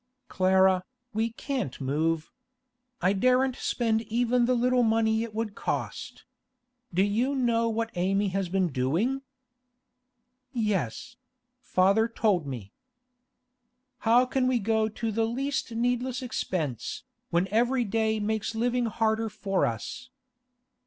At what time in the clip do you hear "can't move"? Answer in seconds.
1.33-2.31